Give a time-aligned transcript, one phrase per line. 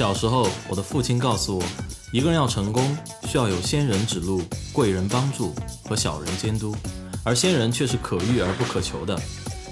[0.00, 1.64] 小时候，我的父亲告诉我，
[2.10, 2.96] 一个人要成功，
[3.28, 4.40] 需要有仙人指路、
[4.72, 6.74] 贵人帮助和小人监督，
[7.22, 9.14] 而仙人却是可遇而不可求的。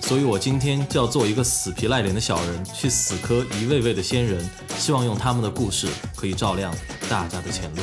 [0.03, 4.46] 所以我今天就要做一个死皮赖脸的小人，去死磕一位位的仙人，
[4.77, 6.75] 希望用他们的故事可以照亮
[7.09, 7.81] 大家的前路。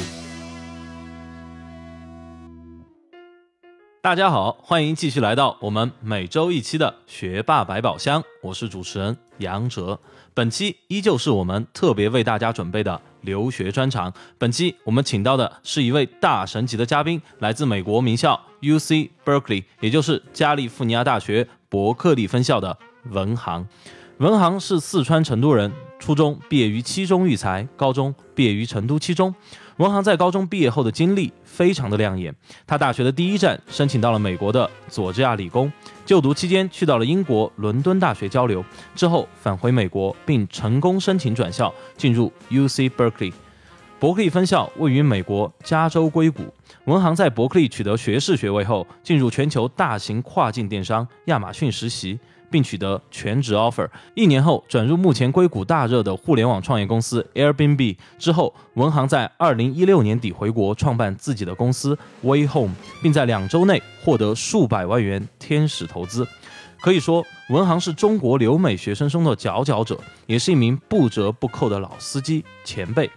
[4.06, 10.00] 大家好，欢迎继续来到我们每周一期的学霸百宝箱，我是主持人杨哲。
[10.32, 14.14] 本期依旧是我们特别为大家准备的留学专场。
[14.38, 22.78] 本期我们请到的是一位大神级的嘉宾，来自美国名校 U C Berkeley，也就是加利福尼亚大学伯克利分校的
[23.10, 23.68] 文航。
[24.18, 29.34] 文航是四川成都人，初中毕业于七中育才，高中毕业于成都七中。
[29.78, 32.34] 文航在高中毕业后的经历非常的亮眼。
[32.66, 35.72] 他大学的第一站申请到了美国的佐治亚理工，
[36.06, 38.64] 就读期间去到了英国伦敦大学交流，
[38.96, 43.34] 之后返回美国，并成功申请转校进入 U C Berkeley。
[44.00, 46.44] 伯克利分校位于美国加州硅谷。
[46.86, 52.20] 文航在伯克利取得学士学位后，进入全球大型跨境电商亚马逊实习。
[52.50, 57.98] 并取得全职 offer，一年后转入目前硅谷大热的互联网创业公司 Airbnb。
[58.18, 66.28] 之后，文航在二零一六年底回国创办自己的公司 Way Home，并在两周内获得数百万元天使投资。
[66.82, 73.10] 可以说，文航是中国留美学生中的佼佼者，也是一名不折不扣的老司机前辈。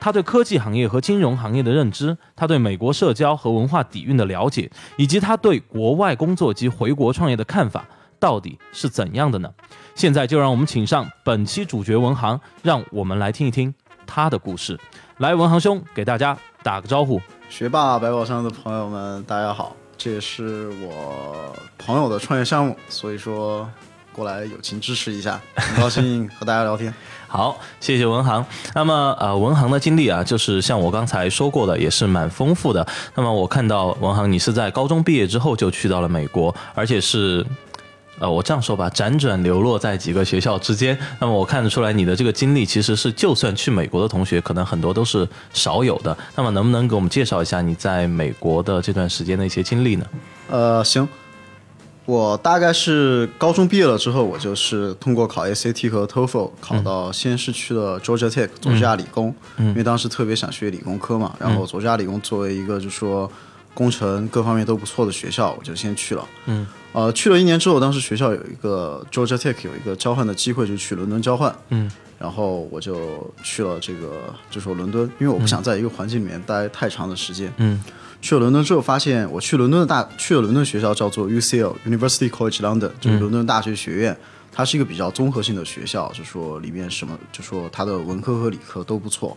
[0.00, 7.86] 他对科技行业和金融行业的认知，他对美国社交和文化底蕴的了解，以及他对国外工作及回国创业的看法。
[8.18, 9.50] 到底是怎样的呢？
[9.94, 13.72] 现在就让我们请上本期主角文航，让我们来听一听
[14.06, 14.78] 他的故事。
[15.18, 17.20] 来，文航兄给大家打个招呼。
[17.48, 23.68] 学霸百宝箱的朋友们，大家好，这也是我朋友的创业项目，所以说
[24.12, 26.92] 过来友情支持一下，很高兴和大家聊天。
[27.28, 28.44] 好，谢谢文航。
[28.74, 32.84] 那么呃，文航的经历啊，就是像我刚才说过的，也是蛮丰富的。
[33.14, 37.46] 那么我看到文航，你是在高中毕业之后就去到了美国，而且是。
[38.18, 46.16] 呃，我这样说吧，辗转流落在几个学校之间，那么我看得出来你的这个经历其实是，就算去美国的同学，可能很多都是少有的。
[46.36, 50.06] 那么能不能给我们介绍一下你在美国的这段时间的一些经历呢？
[50.48, 51.08] 呃，行，
[52.06, 63.30] 我大概是高中毕业了之后，我就是通过考 SAT 和 TOEFL 考到，先是去了 Georgia Tech 佐治亚理工，因为当时特别想学理工科嘛，然后佐治亚理工作为一个就说
[63.74, 66.26] 工程各方面都不错的学校，我就先去了。
[66.46, 66.66] 嗯。
[66.92, 71.52] 呃，去了一年之后，当时学校有一个 Georgia Tech 有一个交换的机会，就去伦敦交换。
[71.70, 71.90] 嗯，
[72.20, 77.52] 然后我就去了这个，就说伦敦，因为我不想在一个环境里面待太长的时间。
[77.56, 77.82] 嗯，
[78.22, 84.16] 去了伦敦之后，发现我去伦敦的大，去了伦敦学校叫做 UCL University College London，就是伦敦大学学院，
[84.52, 89.36] 它是一个比较综合性的学校，就说里面什么，就说它的文科和理科都不错。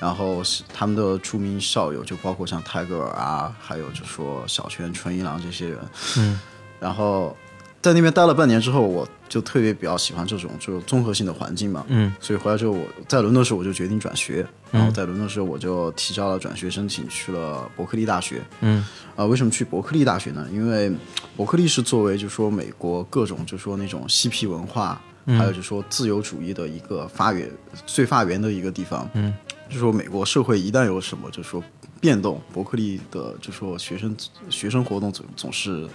[0.00, 5.78] 然后他们的著名校友就包括像泰戈尔啊，还有就说小泉纯一郎这些人。
[6.18, 6.40] 嗯。
[6.80, 7.34] 然后
[7.80, 11.84] 在那边待了半年之后，我就特别比较喜欢这种就综合性的环境嘛。
[11.88, 12.14] 嗯。
[12.20, 14.46] 所以回来之后，我在伦敦时候我就决定转学。
[14.70, 18.42] 然后在伦敦时候，我就提交了转学申请，去了伯克利大学。
[18.60, 18.84] 嗯。
[19.14, 20.46] 啊，为什么去伯克利大学呢？
[20.52, 20.92] 因为
[21.36, 27.48] 伯克利是作为就说美国各种就说那种嬉皮文化，还有就说自由主义的一个发源
[27.86, 29.08] 最发源的一个地方。
[29.14, 29.32] 嗯。
[29.68, 31.62] 就说美国社会一旦有什么就说
[32.00, 34.16] 变动，伯克利的就说学生
[34.50, 35.88] 学生活动总总是。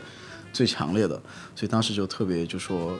[0.52, 1.14] 最强烈的，
[1.56, 2.98] 所以当时就特别就说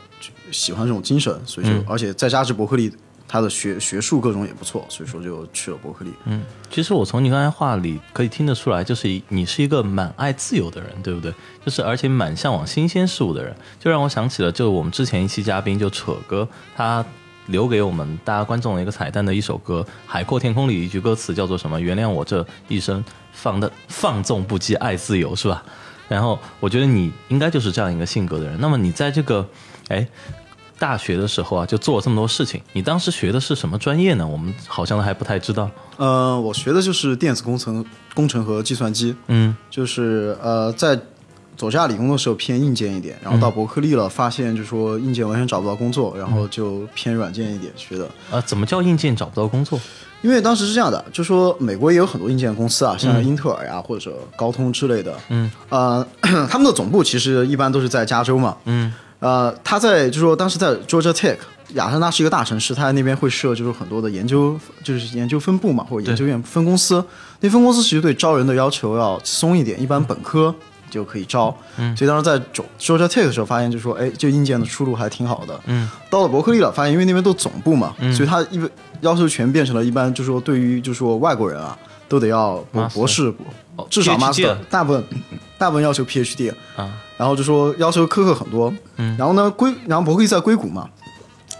[0.52, 2.94] 喜欢这种精神，所以就而且再加之伯克利，
[3.28, 6.12] 他的学学术各种也不错，所以说就去了伯克利。
[6.26, 11.34] 嗯，其实我从你刚才话里可以听得出来，就是你是一个蛮爱自由的人，对不对？
[11.66, 17.04] 就是而且蛮向往新鲜事物的人，就让我想起了就我们之前一期嘉宾就扯哥，他
[17.50, 21.80] 留给我们大家观众的一个彩蛋的一首歌《海阔天空》里一句歌词叫做什么？
[21.80, 25.64] 原谅我这一生放的放纵不羁，爱自由，是吧？
[26.08, 28.58] 然后我觉得你应该就是这样一个性格的人。
[28.60, 29.48] 那么你在这个，
[29.90, 30.08] 哎，
[30.78, 32.62] 大学的时候啊，就做了这么多事情。
[32.74, 34.28] 你当时学的是什么专业呢？
[34.28, 35.70] 我们好像还不太知道。
[35.98, 39.16] 呃，我学的就是电子工程、工程和计算机。
[39.28, 41.00] 嗯，就是呃，在
[41.60, 48.10] 佐治亚理工的时候偏硬件一点，然后到伯克利了，发现就说硬件完全找不到工作，然后就偏软件一点学的。
[48.32, 49.78] 啊，怎么叫硬件找不到工作？
[50.22, 56.06] 因为当时是这样的，就说美国也有很多硬件公司啊，像英特尔呀或者高通之类的，嗯，呃，
[56.50, 61.38] 他们的总部其实一般都是在加州嘛，嗯，呃，他在就说当时在 Georgia Tech，
[61.74, 67.04] 亚特兰大是一个大城市，他在那边会设就是很多的研究，就是研究分部嘛，或者研究院分公司，
[67.42, 70.54] 那分公司其实对招人的要求要松一点，一般本科
[70.90, 71.56] 就可以招。
[71.96, 72.40] 所以当时在
[72.80, 75.60] Georgia Tech 的时候，发现就说，哎，这硬件的出路还挺好的。
[75.66, 78.70] 嗯，到了伯克利了，发现因为那边都总部嘛，所以他一般
[79.02, 81.78] 要求全变成了一般，就说对于就说外国人啊，
[82.08, 83.34] 都得要博博士
[83.76, 85.04] 哦，至少 PhD master，大部分
[85.58, 86.52] 大部分要求 PhD。
[86.76, 90.90] 啊，然后就说要求苛刻很多，嗯，然后呢硅，然后伯克利在硅谷嘛，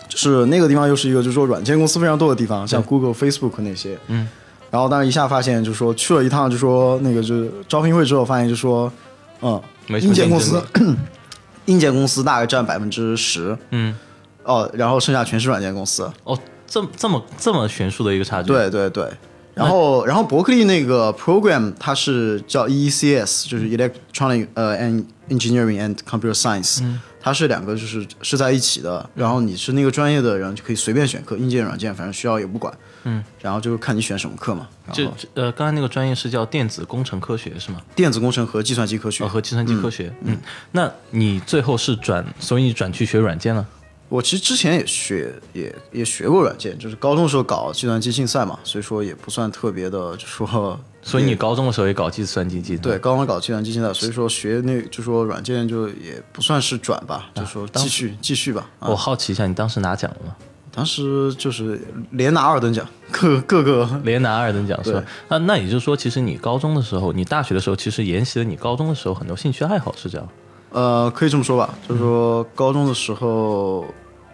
[0.08, 4.28] 就是那个地方又是一个就是说软件公司非常多的地方，像 Google、Facebook 那些，嗯，
[4.72, 8.92] 然后当时一下发现就是说去了一趟，就说那个就是招聘会之后发现就说，
[9.42, 10.64] 嗯，没什么硬件公司，
[11.66, 13.96] 硬件公司大概占百分之十，嗯，
[14.44, 16.38] 哦，然后剩下全是软件公司，哦，
[16.68, 19.08] 这么这么这么悬殊的一个差距。，对对对。
[19.56, 26.82] 然后，然后伯克利那个 program 它是叫 EECS，就是 Electronic 呃 and Engineering and Computer Science，、
[27.22, 29.10] 它是两个就是是在一起的。
[29.16, 32.74] 然后你是那个专业的人就可以随便选课，硬件、软件，反正需要也不管。
[33.04, 34.68] 嗯，然后就是看你选什么课嘛。
[34.86, 37.82] 然这后呃，刚才那个专业是叫电子工程科学是吗？
[37.96, 39.24] 电子工程和计算机科学。
[39.24, 40.14] 哦，和计算机科学。
[40.24, 40.38] 嗯，
[40.72, 43.66] 那你最后是转，所以你转去学软件了。
[44.10, 52.82] 我其实之前也学也也学过软件，就是高中的时候搞计算机竞赛嘛，所以说也不算特别的，就说所以你高中的时候也搞计算机技术？
[52.82, 58.70] 对，高中搞计算机竞赛，所以说学那就说软件就也不算是转吧，就说继续继续吧。
[58.80, 60.36] 啊我好奇一下，你当时拿奖了吗？
[60.72, 61.82] 当时就是
[62.12, 65.08] 连拿二等奖， 各各个连拿二等奖是吧对？
[65.30, 70.30] 那那也就是说，其实你高中的时候，你大学的时候，其实沿袭了你高中的时候很多兴趣爱好，是这样？
[70.72, 73.84] 呃，可以这么说吧，就是说高中的时候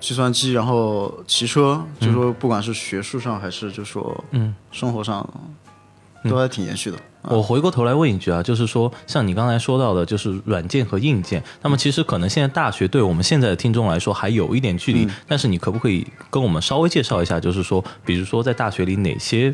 [0.01, 5.27] 计算机，然后骑车，就说不管是学术上还是就说嗯生活上，
[6.29, 6.97] 都还挺延续的。
[7.23, 19.51] 我回过头来问一句啊，就是说，像你刚才说到的，就是软件和硬件，那么其实可能现在大学对我们现在的听众来说还有一点距离，但是你可不可以跟我们稍微介绍一下，就是说，比如说在大学里哪些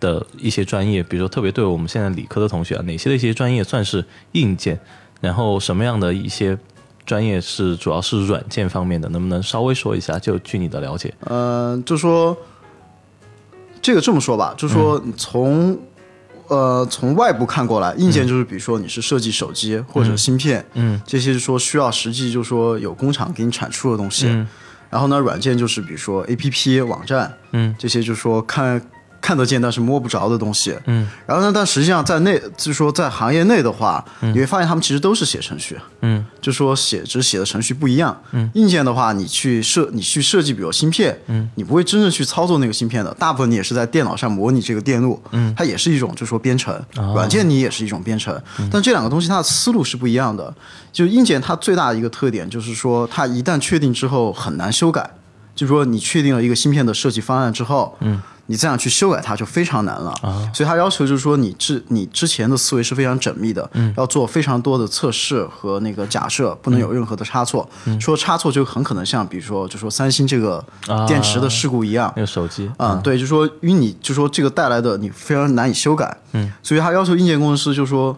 [0.00, 4.02] 的一些专业，比如说特别对我们现在理科的同学啊，哪些的一些专业算是
[4.32, 4.80] 硬件，
[5.20, 6.56] 然后什么样的一些
[7.04, 10.18] 专业是主要是软件方面的，能不能稍微说一下？
[10.18, 12.34] 就据你的了解，嗯、就说
[13.82, 15.78] 这个这么说吧，就说你从、
[16.48, 24.26] 呃从外部看过来，硬件就是比如说你是设计手机或者芯片，嗯，这些就说需要实际就说有工厂给你产出的东西。
[24.28, 24.46] 嗯。
[24.90, 28.80] 然后呢，软件就是比如说 A P P 网站，嗯，这些就说看
[29.24, 30.76] 看得见但是摸不着的东西。
[30.84, 35.78] 嗯，然后呢，但实际上在内，就是说在行业内的话，你会发现他们其实都是写程序。
[36.02, 36.22] 嗯。
[36.42, 38.14] 就说写只是写的程序不一样。
[38.32, 46.78] 嗯，硬件的话，你去设你去设计，比如芯片，嗯，你不会真正去操作那个芯片的，大部分你也是在电脑上模拟这个电路，嗯，它也是一种就说编程，
[47.14, 48.38] 软件你也是一种编程，
[48.70, 50.54] 但这两个东西它的思路是不一样的。
[50.92, 55.08] 就硬件它最大的一个特点就是说，它一旦确定之后很难修改，
[55.54, 58.20] 就是说你确定了一个芯片的设计方案之后，嗯。
[58.46, 60.14] 你这样去修改它就非常难了，
[60.52, 67.68] 所以它要求就是说你之你之前的思维是非常缜密的，要做非常多的测试和那个假设，不能有任何的差错。
[67.98, 70.62] 说差错就很可能像比如说就说三星这个
[71.06, 78.16] 电池的事故一样，那个手机，嗯，对，就说因为你就说这个带来的你非常难以修改，嗯，所以它要求硬件工程师就说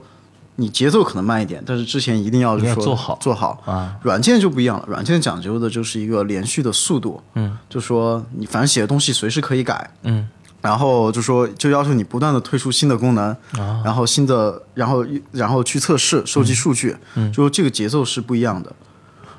[0.57, 3.19] 你节奏可能慢一点，但是之前一定要一定要说做好。
[3.21, 3.63] 做好。
[3.65, 3.97] 啊。
[4.03, 10.29] 软件就不一样了，软件讲究的就是一个连续的速度，嗯，就说你反正写的东西随时可以改，嗯。
[10.63, 13.83] 然后就说，就要求你不断的推出新的功能，啊。
[13.85, 18.73] 然后新的，然后然后去测试、收集数据，嗯，就说这个节奏是不一样的。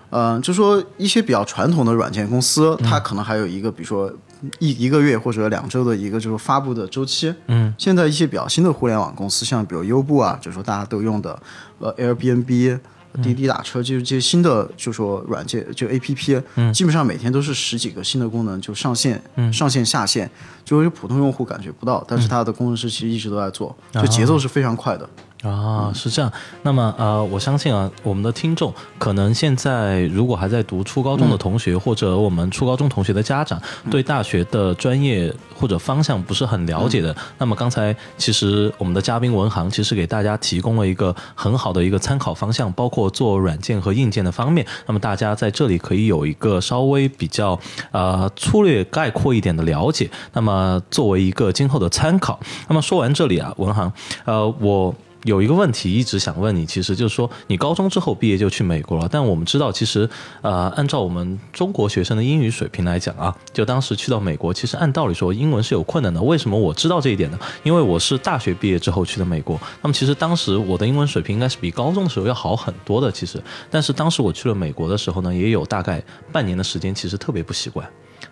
[0.09, 4.09] 嗯、就说一些比较传统的软件公司，它可能还有一个，比如说
[4.59, 7.33] 一一个月或者两周的一个就是发布的周期。
[7.47, 11.39] 嗯，现在一些比较新的互联网公司，像比如优步啊，就是说大家都用的，
[11.79, 12.79] 呃，Airbnb。
[13.23, 16.39] 滴滴打车就是这些新的，就说软件就 A P P，、
[16.71, 20.29] 基本上每天都是十几个新的功能就上线，嗯上线下线，
[20.63, 25.09] 就是普通用户感觉不到，但是它的工程师其实一直都在做，就节奏是非常快的。
[25.43, 26.31] 啊，是这样。
[26.63, 44.65] 那么呃，我相信啊，我们的听众可能现在如果还在读初高中的同学，或者我们初高中同学的家长，对大学的专业或者方向不是很了解的，那么刚才其实我们的嘉宾文航其实给大家提供了一个很好的一个参考方向，包括做软件和硬件的方面。
[44.87, 47.57] 那么大家在这里可以有一个稍微比较
[47.91, 52.39] 呃粗略概括一点的了解，那么作为一个今后的参考。
[52.67, 53.93] 那么说完这里啊，文航，
[54.25, 54.93] 呃，我。
[55.27, 60.09] 有一个问题一直想问你，其实就是说，你高中之后毕业就去美国了，但我们知道，其实
[60.41, 66.21] 呃，按照我们中国学生的英语水平来讲啊，就当时去到美国，其实按道理说英文是有困难的。
[66.21, 67.37] 为什么我知道这一点呢？
[67.63, 73.11] 因为我是大学毕业之后去的美国，那么其实当时我的英文水平应该是比高中的时候要好很多的。
[73.11, 77.85] 其实，但是当时我去了美国的时候呢，也有大概半年的时间，其实特别不习惯，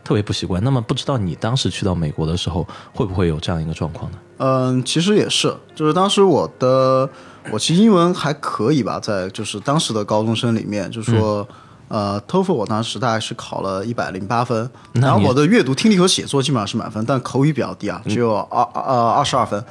[0.06, 0.64] 特别不习惯。
[0.64, 4.18] 那么不知道你当时去到美国的时候，会不会有这样一个状况呢？
[4.38, 7.10] 嗯，其实也是，就是当时我的
[7.52, 11.46] 我其实英文还可以吧，在就是当时的高中生里面，就说。
[11.88, 19.64] 呃，TOEFL 我当时大概是考了一百零八分，然后我的阅读、听力和写作基本上是满分，但口语比较低啊，只有二呃二十二分，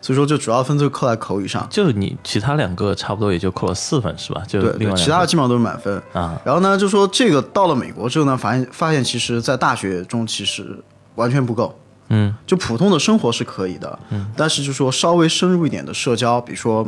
[0.00, 1.66] 所以说就主要分就扣在口语上。
[1.70, 4.42] 就你其他两个差不多也就扣了四分是吧？
[4.46, 6.40] 就对对，其他的基本上都是满分啊。
[6.44, 10.78] 然后呢，就说这个到了美国之后呢，发现发现其实在大学中其实
[11.14, 11.78] 完全不够，
[12.08, 16.86] 嗯，就普通的生活是可以的，嗯，但是就说稍微深入一点的社交，比如说。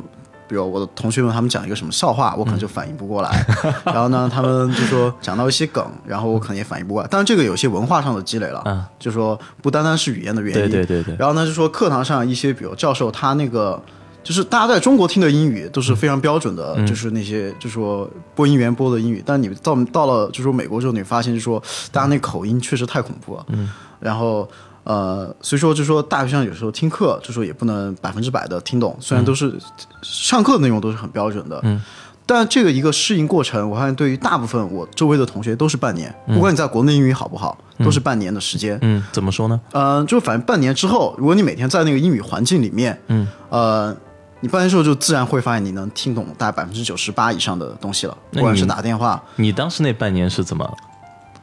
[0.50, 3.46] 比如我的同学们，他们讲一个什么笑话，我可能就反应不过来。
[3.86, 7.08] 然后呢，他们就说讲到一些梗，然后我可能也反应不过来。
[7.08, 10.68] 当然，这个有些文化上的积累了，嗯，就说不单单是语言的原因。
[10.68, 11.16] 对对对对。
[11.16, 13.80] 然后呢，就说课堂上一些，比如教授他那个，
[14.24, 19.22] 就是大家在中国听的英语都是非常标准的，就是那些就说播音员播的英语。
[19.24, 23.46] 但你到到了就说美国之后，你发现就说大家那口音确实太恐怖了。
[23.50, 23.70] 嗯。
[24.00, 24.48] 然后。
[24.90, 29.56] 呃，所以说就说大学生有时候听课，就说也不能百分之百的听懂，虽然都是
[30.02, 31.80] 上课的内容都是很标准的，嗯，
[32.26, 39.60] 但这个一个适应过程，我发现对于大部分我周围的同学都是半年，不管你在国内英语好不好，都是半年的时间，嗯，怎么说呢？
[39.70, 43.96] 呃，就反正半年之后，如果你每天在那个英语环境里面，嗯，呃，
[44.40, 50.68] 你半年之后就自然会发现你能听懂大概百分之九十八以上的东西了，不管是打电话，你当时那半年是怎么？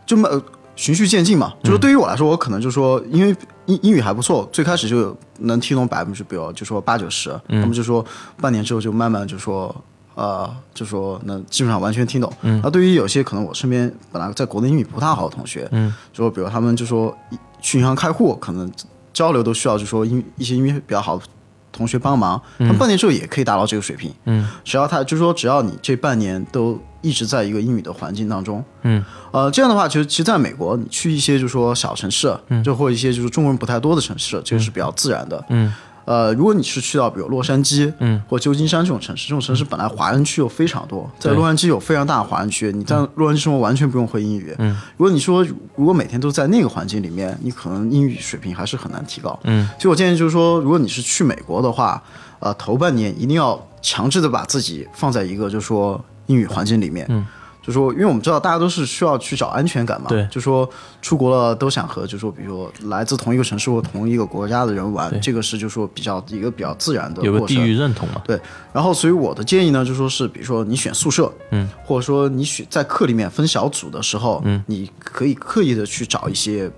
[0.06, 0.42] 就呃
[0.77, 8.05] 循序渐进嘛，就是对于我来说，我可能就说，因为英英语还不错，最开始就能听懂百分之，比如就说八九十，他们就说
[8.39, 9.75] 半年之后就慢慢就说，
[10.15, 12.31] 呃，就说能基本上完全听懂。
[12.63, 17.13] 那对于有些可能我身边本来在国内英语不太好的同学，嗯，就说比如他们就说
[17.60, 18.72] 去银行开户，可能
[19.12, 21.24] 交流都需要就说英一些英语比较好的。
[21.69, 24.12] 同学帮忙，他半年之后也可以达到这个水平。
[24.25, 35.43] 嗯，只要他就是说，只要你这半年都一直在一个英语的环境当中，嗯，呃，这样的话，其实其实在美国，你去一些就是说小城市，嗯，就或一些就是中国人不太多的城市，这个是比较自然的。
[35.49, 35.73] 嗯。
[36.05, 44.55] 呃，如果你是去到比如洛杉矶，嗯，或旧金山这种城市，这种城市本来华人区又非常多，在洛杉矶有非常大的华人区，你在洛杉矶生活完全不用会英语。
[44.57, 45.45] 嗯，如果你说
[45.75, 49.37] 如果每天都在那个环境里面，你可能英语水平还是很难提高。
[49.43, 52.01] 嗯，所以我建议就是说，如果你是去美国的话，
[52.39, 57.05] 呃，头半年一定要强制的把自己放在一个就是说英语环境里面。
[57.10, 57.25] 嗯。
[57.60, 60.69] 就说，因为我们知道大家都是需要去找安全感嘛，对，就说
[61.01, 68.39] 出国了都想和就说，比如说来自同一个城市或同一个国家的人玩，这个是就说比较一个比较自然的，有个地域认同嘛，对。
[68.72, 76.72] 然后，所以我的建议呢，就说是，比如说你选宿舍，嗯，或者说你选在课里面分小组的时候，嗯，你可以刻意的去找一些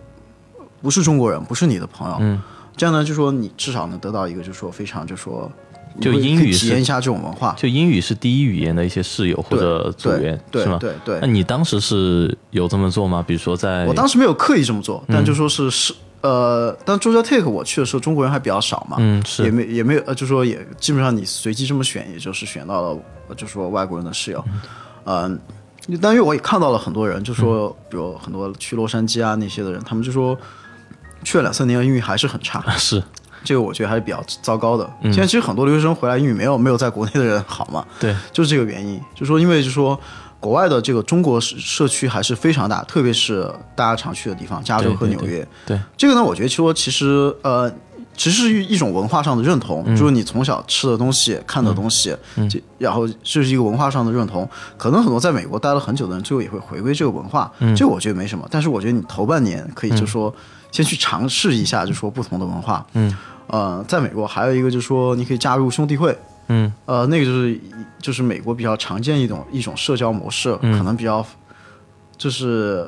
[0.82, 2.41] 不是中国人，不是你的朋友，嗯，
[2.75, 5.51] 这样呢，就说你至少能得到一个就说非常就说。
[6.00, 10.77] 就英语体验一下这种文化，就英语是第一语言的一些室友或者组员是吗？
[10.79, 11.20] 对对。
[11.22, 13.24] 那你当时是有这么做吗？
[13.25, 23.00] 比如说在，我当时没有刻意这么做，但就说是是呃，但 Georgia Tech 我去的时候中国人还比较少嘛，嗯，是也没也没有呃，就说也基本上你随机这么选，也就是选到了
[23.38, 24.44] 就说外国人的室友，
[25.06, 25.39] 嗯，
[26.01, 30.38] 但因为我也看到了很多人，就说比如很多去洛杉矶啊那些的人，他们就说
[31.24, 33.01] 去了两三年英语还是很差，是。
[33.43, 34.89] 这个我觉得还是比较糟糕的。
[35.03, 37.86] 现在其实很多留学生回来英语没有没有在国内的人好嘛？
[38.00, 39.00] 对，就是这个原因。
[39.15, 40.00] 就说因为就说
[40.39, 45.46] 国外的这个中国社区还是非常大，特别是大家常去的地方，加州和纽约。
[45.65, 47.69] 对这个呢，我觉得说其实呃，
[48.15, 52.15] 其实是一种文化上的认同，就是你从小吃的东西、看的东西，
[52.77, 54.48] 然后这是一个文化上的认同。
[54.77, 57.51] 可能很多在美国待了很久的人，最后也会回归这个文化。
[57.75, 58.48] 这个我觉得没什么。
[58.50, 60.34] 但是我觉得你头半年可以就说
[60.72, 62.86] 先去尝试一下，就说不同的文化。
[62.94, 63.16] 嗯。
[63.52, 66.16] 呃，在美国还有一个就是说，你可以加入兄弟会，
[66.50, 67.60] 嗯，呃，那个就是
[67.98, 71.26] 就是美国比较常见一种一种社交模式，可能比较
[72.16, 72.88] 就是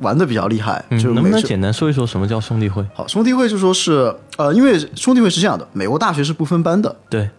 [0.00, 0.84] 玩的比较厉害。
[1.00, 2.84] 就能不能简单说一说什么叫兄弟会？
[2.92, 7.30] 好，兄弟会就说是呃，因为兄弟会是这样的，美国大学是不分班的，对。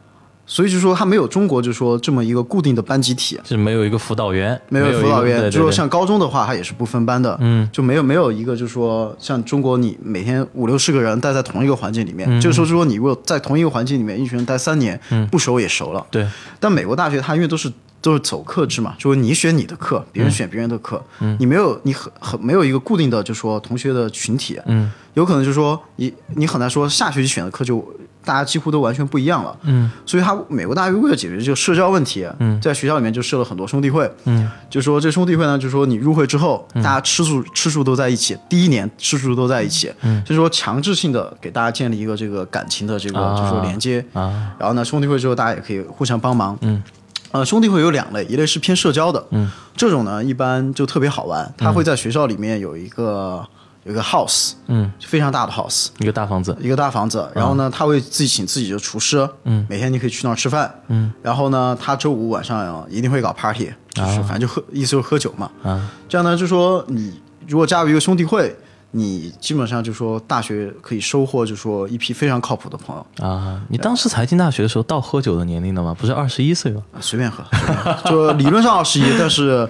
[0.50, 5.50] 所以就说他没有中国就说这么一个固定的班集体，是没有一个辅导员，没有辅导员。
[5.52, 16.28] 就说像高中的话，他也是不分班的，嗯，就没有没有一个就说像中国你每天五六十个人待在同一个环境里面，这个时候就说你如果在同一个环境里面一群人待三年，不熟也熟了，对。
[16.60, 21.00] 但美国大学它因为都是都是走课制嘛，就是你选你的课，别人选别人的课，
[21.38, 27.88] 你没有你很很没有一个固定的就说同学的群体，嗯，有可能就说你你很难说下学期选的课就。
[28.30, 44.06] 大家几乎都完全不一样了，嗯，所以他美国大学为了解决这个社交问题，嗯，在学校里面就设了很多兄弟会，嗯，就说这兄弟会呢，就说你入会之后，大家吃住吃住都在一起，第一年吃住都在一起，嗯，就是说强制性的给大家建立一个这个感情的这个就说连接。
[44.14, 46.84] 啊，然后呢，兄弟会之后大家也可以互相帮忙，嗯，
[47.32, 53.44] 呃，兄弟会有两类，一类是偏社交的，嗯，这种呢一般就特别好玩，他会在学校里面有一个。
[53.90, 57.28] 有一个 house，嗯，非常大的 house，一个大房子，一个大房子。
[57.34, 61.12] 然后呢，他会自己请自己的厨师，嗯，每天你可以去那儿吃饭，嗯。
[61.24, 65.50] 然后呢，他周五晚上一定会搞 party，就是反正就喝，意思就是喝酒嘛。
[65.64, 68.56] 啊，这样呢，就说你如果加入一个兄弟会，
[68.92, 73.28] 你基本上就说大学可以收获，就说一批非常靠谱的朋友。
[73.28, 75.96] 啊，你当时才进大学的时候到喝酒的年龄了吗？
[76.00, 76.84] 不是二十一岁吗？
[76.94, 79.68] 啊随便喝，随便喝就理论上二十一，但是，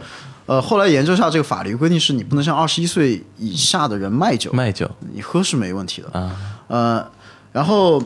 [0.49, 4.89] 呃，后来研究下这个法律规定是你不能向二十一岁以下的人卖酒，卖酒。
[5.13, 6.19] 你喝是没问题的。
[6.19, 6.35] 啊，
[6.67, 7.07] 呃，
[7.51, 8.01] 然后，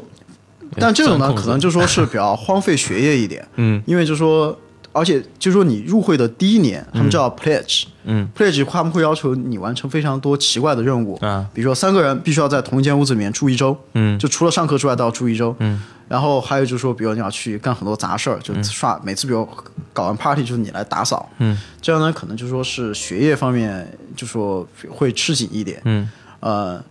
[0.76, 3.82] 但这种呢，可能就说是比较荒废学业一点，嗯。
[3.86, 4.60] 因为就说，
[4.94, 8.30] 而且就是说你入会的第一年，他们叫 pledge，嗯。
[8.38, 14.18] pledge 他们会要求你完成非常多奇怪的任务，啊，比如说三个人必须要在同一间屋子里面住一周，嗯。
[14.18, 19.48] 就除了上课之外都要住一周，嗯，然后还有就是说，比如你要去干很多杂事儿，就刷、每次比如
[19.92, 23.86] 搞完 party 就是你来打扫，嗯，这样呢可能就说是学业方面
[24.16, 26.10] 就说会吃紧一点，嗯。
[26.40, 26.84] 呃，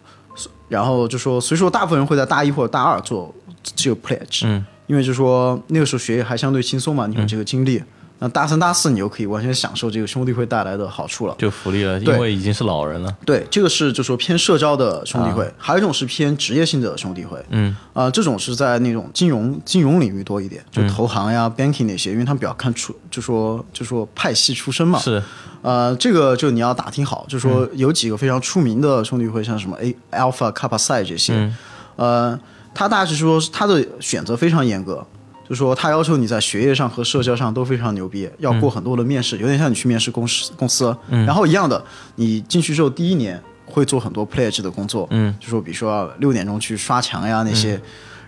[0.67, 7.83] 然后就说，所以说大部分人会在大一或者大二做这个 pledge，嗯，因为就说那个时候学业还相对轻松嘛，你有这个经历。
[8.19, 11.35] 那大三、大四你就可以完全享受这个兄弟会带来的好处了。
[11.39, 13.11] 就福利了，因为已经是老人了。
[13.25, 17.43] 对，这个是就说偏社交的兄弟会，还有一种是偏职业性的兄弟会。
[17.49, 24.99] 嗯啊、这种是在那种金融金融领域多一点，就投行呀、banking 那些，因为他们比较看出，就说就说派系出身嘛。
[24.99, 25.21] 是，
[25.63, 31.57] 呃，这个就你要打听好，就说有几个非常出名的兄弟会，像什么 A Alpha Kappa Psi 这些，嗯
[31.97, 32.41] 呃，
[32.75, 35.07] 他大致是说他的选择非常严格，
[35.49, 40.97] 就说他要求你在学业上和社交上都非常牛逼，要过很多的面试，有点像你去面试公司公司。
[41.09, 41.83] 然后一样的，
[42.17, 47.81] 你进去之后第一年会做很多 pledge 的工作，嗯，就说比如说六点钟去刷墙呀那些，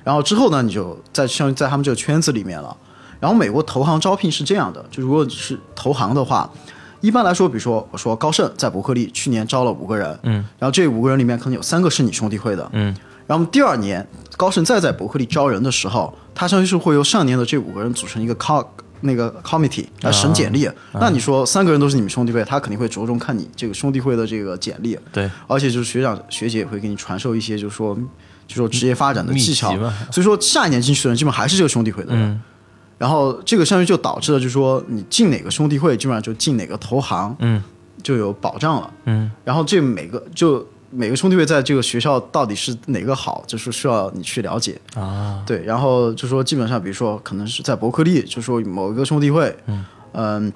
[0.02, 2.76] 然后之后呢，你就在像在他们这个圈子里面了。
[3.20, 6.50] 然后美国投行招聘是这样的，就如果是投行的话，
[7.00, 12.94] 一般来说，比如说我说高盛在伯克利去年招了五个人，嗯，然后这五个人里面可能有三个是你兄弟会的，嗯
[13.26, 18.64] 然后第二年高盛再在伯克利招人的时候，他相当于是会由上年的这五个人组成一个 co
[19.00, 20.68] 那个 committee 来审简历。
[20.92, 27.96] 那你说三个人都是你们兄弟会，他肯定会着重看你这个兄弟会的这个简历，对，而且就是学长学姐也会给你传授一些，就是说
[28.46, 29.70] 就说职业发展的技巧。
[30.10, 32.30] 所以说下一年进去的人基本还是这个兄弟会的人。
[32.30, 32.42] 嗯
[32.96, 37.60] 然后这个相当于就导致了，就是说你进哪个兄弟会，基本上就进哪个投行，嗯
[38.04, 38.90] 就有保障了。
[39.06, 44.80] 嗯然后这每个就每个兄弟会在这个学校到底是哪个好，就是需要你去了解。
[44.94, 49.56] 啊，对，然后就说基本上，比如说可能是在伯克利，就说某一个兄弟会，
[50.12, 50.52] 嗯。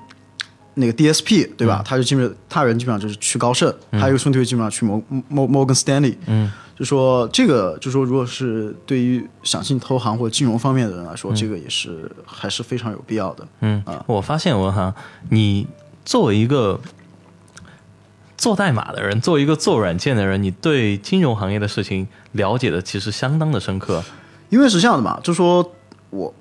[0.80, 1.82] 那个 DSP 对吧？
[1.84, 6.16] 他就基本他人基本上就是去高盛，还有一个兄弟会基本上去摩摩摩根斯丹利。
[6.26, 13.48] 嗯，就说这个，就说如果是对于想进投行或者金融方面的人来说，这个也是还是非常有必要的。
[13.62, 14.94] 嗯，我发现文航，
[15.30, 15.66] 你
[16.04, 16.80] 作为一个
[18.38, 24.02] 做代码的人，作为一个做软件的人，你对金融行业的事情了解的其实相当的深刻。
[24.48, 25.72] 因为是这样的嘛，就说
[26.08, 26.32] 我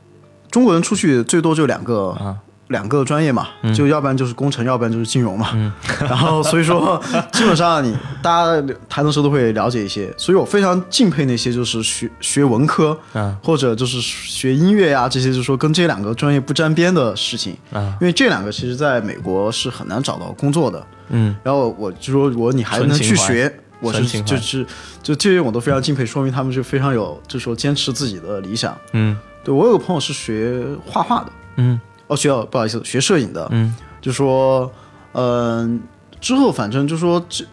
[0.50, 2.38] 中国人出去最多就两个、啊
[2.70, 5.50] 两个专业嘛，就要不然就是工程，要不然就是金融嘛。
[6.02, 7.02] 然后所以说，
[7.32, 13.36] 基本上你大家谈的时候都会了解一些，所以我非常敬佩那些就是学学文科，嗯。
[13.42, 17.56] 或者就是学音乐呀、这些，就是说跟这两个专业不沾边的事情。
[17.72, 20.86] 啊因为这两个其实在美国是很难找到工作的。
[21.10, 21.36] 嗯。
[21.44, 24.66] 然后我就说，如果你还能去学，我是就是
[25.02, 28.78] 就这些我都非常敬佩，说明他们是非常有，就是说坚持自己的理想。
[28.92, 29.18] 嗯。
[29.44, 34.72] 对我有个朋友是学画画的，嗯哦，学不好意思，学摄影的，嗯就说，
[35.14, 35.82] 嗯、
[36.20, 37.46] 之后反正就说这，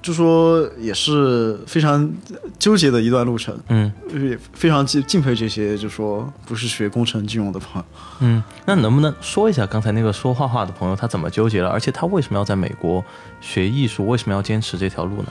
[0.00, 2.10] 就说也是非常
[2.58, 7.84] 纠结的一段路程，嗯也非常敬敬佩这些就说不是学工程金融的朋友。
[8.20, 11.68] 嗯，那能不能说一下刚才那个说画画的朋友他怎么纠结了？
[11.68, 13.04] 而且他为什么要在美国
[13.40, 14.06] 学艺术？
[14.06, 15.28] 为什么要坚持这条路呢？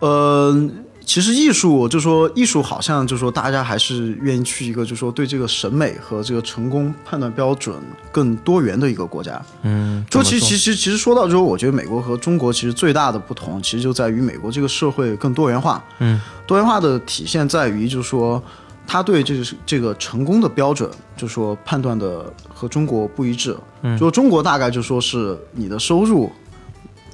[0.00, 0.68] 呃，
[1.08, 7.74] 其实艺术就说艺术好像就说大家还是愿意去一个就说对这个审美和这个成功判断标准
[8.12, 9.40] 更多元的一个国家。
[9.62, 15.82] 嗯，就其实其实其实说到之后，我觉得美国和中国其实最大的不同，其实就在于美国这个社会更多元化。
[16.00, 18.42] 嗯多元化的体现在于，就是说，
[18.86, 23.56] 他对这个这个成功的标准，就是说判断的和中国不一致。
[23.80, 26.30] 嗯，就中国大概就说是你的收入，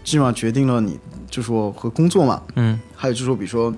[0.02, 0.98] 基本上决定了你，
[1.30, 3.74] 就说和工作嘛，嗯还有就是说，比如说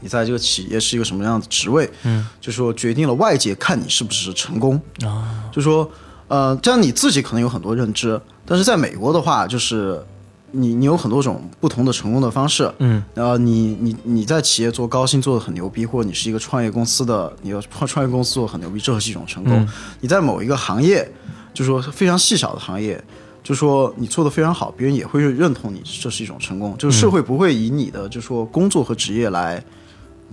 [0.00, 4.80] 你在这个企业是一个什么样的职位，嗯，就说决定了外界看你是不是成功。
[5.02, 5.90] 啊就说，
[6.28, 10.04] 呃，这样你自己可能有很多认知，但是在美国的话，就是
[10.52, 19.68] 你你有很多种不同的成功的方式，嗯，然后你你你在企业做高薪做的很牛逼，或者你是一个创业公司的，你要创创业公司做得很牛逼，这是一种成功。
[20.00, 21.10] 你在某一个行业，
[21.52, 23.02] 就说非常细小的行业。
[23.42, 26.76] 就就说你做的非常好，别人也会认同你，这是一种成功。
[26.76, 29.64] 就是社会不会以你的就说工作和职业来，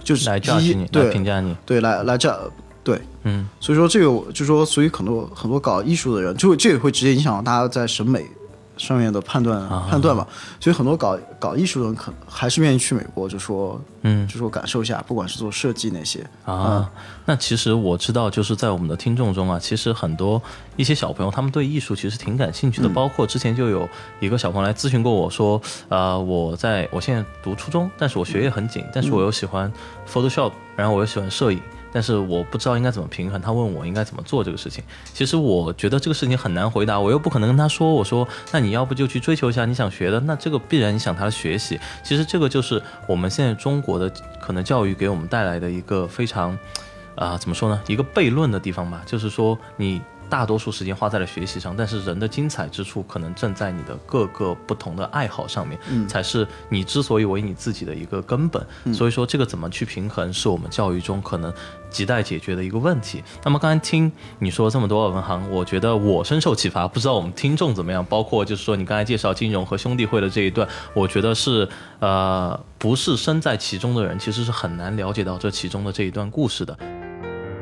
[0.05, 1.53] 就是来第一 judge 你，对评价你。
[1.65, 2.51] 对来来这
[2.83, 8.27] 对，嗯，所以说这个我就说，所以很多很多搞艺术的人，就这也会直接影响到大家在审美
[8.77, 9.87] 上面的判断、啊。
[9.89, 10.27] 判断吧。
[10.59, 14.27] 所以很多搞搞艺术的人可还是愿意去美国，就说嗯。
[14.27, 16.91] 就说感受一下，不管是做设计那些，啊，
[17.25, 20.41] 那其实我知道，就是在我们的听众中啊，其实很多
[20.75, 23.87] 一些小朋友他们对艺术其实挺感兴趣的，包括之前就有
[24.19, 29.71] 一个小朋友来咨询过我说，呃，我在我现在读初中，但是我学业很紧，但是我又喜欢
[30.11, 31.61] Photoshop，然后我又喜欢摄影。
[31.95, 34.83] 但是我不知道应该怎么平衡，他问我应该怎么做这个事情。
[35.13, 41.79] 其实我觉得这个事情很难回答，我又不可能跟他说，我说那你要不就去追求一下你想学的，那这个必然影响他的学习。
[42.03, 46.57] 其实这个就是我们现在中国的可能教育给我们带来的一个非常。
[47.15, 47.81] 啊、怎么说呢？
[47.87, 58.65] 一个悖论的地方吧，就是说你大多数时间花在了学习上，但是人的精彩之处可能正在你的各个不同的爱好上面，才是你之所以为你自己的一个根本。
[58.93, 61.53] 所以说，这个怎么去平衡，是我们教育中可能
[61.91, 63.23] 亟待解决的一个问题。
[63.43, 68.03] 那么刚才听你说这么多文行，我觉得我深受启发，不知道我们听众怎么样？
[68.05, 71.67] 包括就是说你刚才介绍金融和兄弟会的这一段，我觉得是
[71.99, 77.04] 呃，不是身在其中的人，其实是很难了解到这其中的这一段故事的。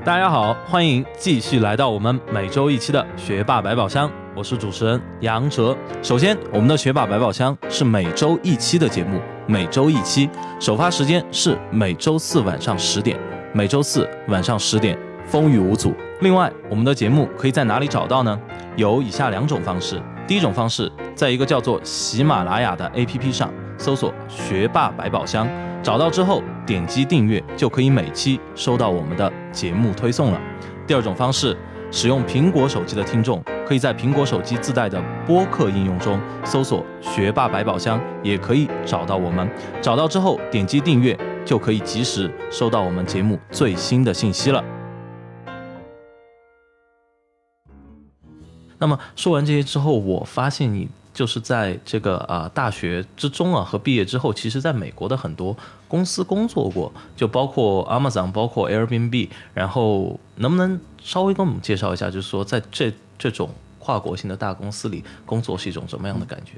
[0.05, 5.73] 大家好，欢迎继续来到我们每周一期的学霸百宝箱，我是主持人杨哲。
[6.01, 13.17] 首先，我们的学霸百宝箱是每周一期的节目，每周一期，首发时间是每周四晚上十点，
[13.53, 15.93] 每周四晚上十点，风雨无阻。
[16.19, 18.37] 另外，我们的节目可以在哪里找到呢？
[18.75, 20.01] 有以下两种方式。
[20.27, 25.47] 第一种方式，在一个叫做喜马拉雅的 APP 上搜索“学霸百宝箱”，
[25.83, 30.41] 找到之后点击订阅，就可以每期收到我们的节目推送了。
[30.87, 31.57] 第二种方式，
[31.91, 39.45] 使用苹果手机的听众，可以在苹果手机自带的播客应用中搜索“学霸百宝箱”，也可以找到我们。
[39.81, 44.63] 找到之后点击订阅，就可以及时收到我们节目最新的信息了。
[48.77, 55.55] 那么说完这些之后，我发现你就是在这个啊、大学之中啊和毕业之后，其实在美国的很多
[55.87, 59.29] 公司工作过，就包括 Amazon，包括 Airbnb。
[59.53, 63.49] 然后能不能稍微跟我们介绍一下，就是说在这这种
[63.79, 66.53] 跨国性的大公司里工作是一种什么样的感觉？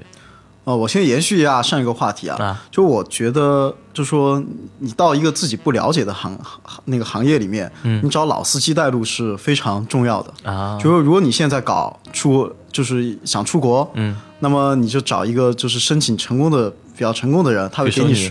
[0.64, 4.42] 呃，我先延续一下上一个话题啊，啊就我觉得，就说
[4.80, 10.50] 你到一个自己不了解的行行那个行业里面，嗯，你找老司机带路是非常重要的。
[10.50, 18.30] 啊，就是如果你现在搞出，就是想出国，嗯，那么你就找一个就是申请成功的比较成功的人，他会给你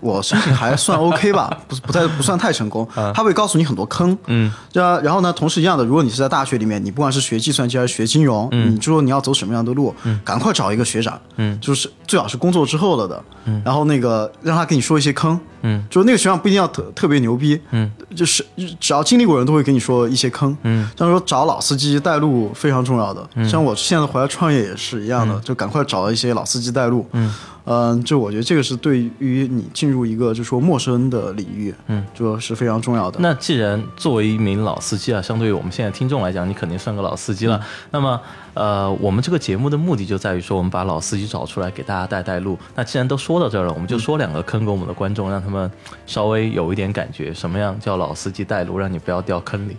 [0.00, 18.44] 我申请还算 OK 吧，不是不太不算太成功，他会告诉你很多坑，嗯，这然后呢，同时一样的，如果你是在大学里面，你不管是学计算机还是学金融，嗯你就说你要走什么样的路，嗯赶快找一个学长，嗯，就是最好是工作之后了的，嗯，然后那个让他给你说一些坑，嗯，就是那个学长不一定要特特别牛逼，嗯，就是
[18.78, 27.32] 只要经历过人都会给你说一些坑，嗯，像说找老司机带路非常重要的，像我现在回来创业也是一样的，就赶快找一些老司机带路，嗯。
[27.72, 33.20] 嗯，就我觉得这个是对于你进入一个就说陌生的领域，嗯，就是非常重要的。
[33.20, 37.64] 那既然作为一名老司机啊，相对于我们现在听众来讲，你肯定算个老司机了。
[37.92, 38.20] 那么，
[38.54, 42.58] 呃，我们这个节目的目的就在于说，我们把老司机找出来给大家带带路。
[42.74, 45.70] 那既然都说到这儿了，我们就说两个坑给我们的观众，让他们
[46.06, 49.76] 稍微有一点感觉，什么样叫老司机带路，让你不要掉坑里。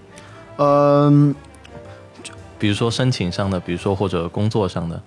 [0.55, 1.35] 嗯，
[2.57, 5.01] 比如说申请上的，比如说或者工作上的，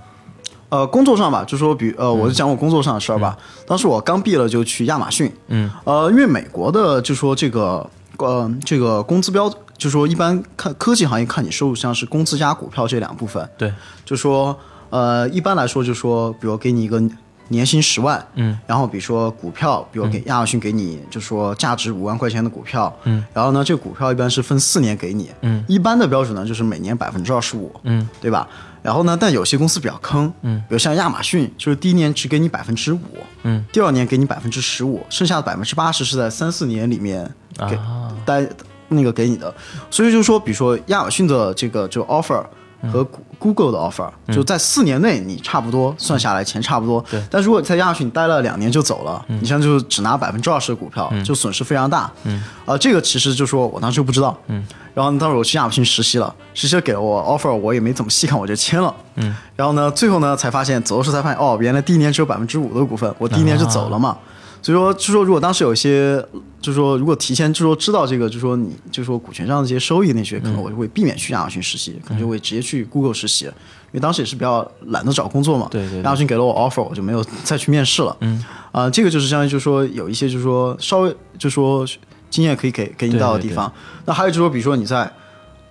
[0.74, 3.38] 呃，工作上吧，就说比呃，我就讲我工作上的事儿吧。
[3.64, 13.72] 当时我刚毕业了就去亚马逊，嗯，呃，因为美国的就说这个呃这个工资标，就说一般看科技行业看你收入像是工资加股票这两部分，对，
[14.04, 14.58] 就说
[14.90, 17.00] 呃一般来说就说，比如给你一个
[17.48, 28.48] 年薪十万，嗯，然后比如说股票，比如给亚马逊给你就说价值五万块钱的股票，嗯，然后呢这个股票一般是分四年给你，嗯，一般的标准呢就是每年百分之二十五，嗯，对吧？
[28.85, 33.01] 然后呢，但有些公司比较坑，嗯，比如像亚马逊，就是第一年只给你百分之五，
[33.44, 37.27] 嗯，第二年给你百分之十五，剩下的百分之八十是在三四年里面
[37.66, 38.47] 给、啊，待
[38.88, 39.53] 那个给你的。
[39.90, 42.44] 所以就是说，比如说亚马逊的这个就 offer
[42.92, 47.05] 和谷 Google 的 offer，、就在四年内你差不多算下来钱差不多。
[47.11, 52.11] 对但如果在亚马逊待了两年就走了，你像就只拿百分之二十的股票，就损失非常大。
[52.25, 54.37] 嗯，啊、这个其实就说我当时不知道。
[54.47, 58.94] 嗯，然后当时我去亚马逊实习了，实习给了我 offer，我也没怎么细看，我就签了。
[59.16, 64.16] 嗯，然后呢，最后呢才发现走的时候才发现，哦，原来第一年只有百分之五的股份，我第一年就走了嘛。
[64.64, 66.24] 所以说，就说如果当时有一些，
[66.59, 73.44] 就说如果提前就说知道这个，就说你就说股权上的这些收益那些，可能我就会避免去亚马逊实习，可能就会直接去 Google 实习。
[73.44, 73.53] 因
[73.92, 78.16] 为当时也是比较懒得找工作嘛，对对对亚马逊给了我 offer，我就没有再去面试了。
[78.20, 81.87] 嗯，啊、这个就是相当于就是说有一些就是说稍微就是说
[82.31, 83.70] 经验可以给给你到的地方。
[84.07, 85.12] 那还有就是说，比如说你在，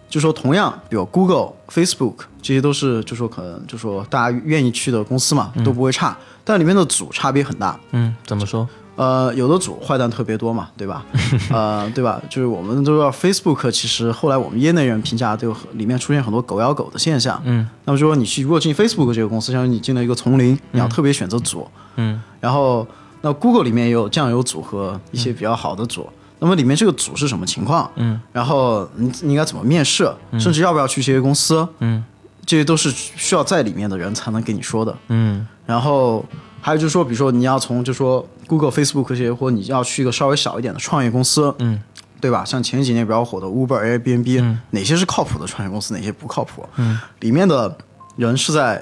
[0.08, 7.78] 就说同样，比如 Google、Facebook 这些都是就说可能就说大家愿意去的公司嘛，都不会差，但里面的组差别很大。
[7.92, 8.70] 嗯，怎么说？
[8.96, 11.04] 呃，有的组坏蛋特别多嘛，对吧？
[11.50, 12.22] 呃，对吧？
[12.30, 17.42] 就是我们都知道，Facebook 其实后来我们业内人评价，就里面出现很多狗咬狗的现象。
[17.46, 21.68] 嗯，那么就说你去如果进 Facebook 这个公司，相当于你进了一个丛林，你要特别选择组。
[21.96, 22.88] 嗯，然后
[23.22, 26.08] 那 Google 里面也有酱油组和一些比较好的组。
[26.40, 27.90] 那么里面这个组是什么情况？
[27.96, 31.68] 嗯，然后你你应该怎么面试，甚至要不要去这些公司？
[31.80, 32.04] 嗯，
[32.46, 34.96] 这些都是需要在里面的人才能给你说的。
[35.08, 36.26] 嗯然后
[36.64, 41.78] 还有就是说，比如说你要从就说 Google、Facebook 这些，或者你要去一个稍微小一点的创业公司，嗯，
[42.22, 42.46] 对吧？
[42.46, 46.66] 像前几年比较火的 Uber、Airbnb，、哪些是靠谱的创业公司，哪些不靠谱？
[46.78, 47.78] 嗯，里面的
[48.16, 48.82] 人是在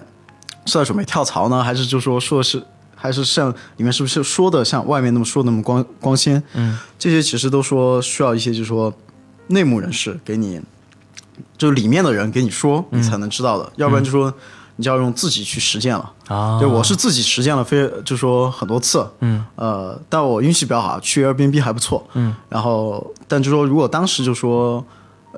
[0.68, 2.64] 是在准备跳槽呢，还是就说说是？
[2.94, 6.44] 还是像里面是不是说的像外面那么说那么光光鲜？
[6.54, 8.94] 嗯，这些其实都说需要一些，就是说
[9.48, 10.62] 内幕人士给你，
[11.58, 14.32] 就里面的人给你说，你才能知道的，要不然就说
[14.82, 16.12] 你就要用自己去实践了。
[16.28, 24.84] 啊，对，我是自己实践了非就说很多次，嗯，呃，但我运气比较好，去 Airbnb 还不错，嗯，然后但就说如果当时就说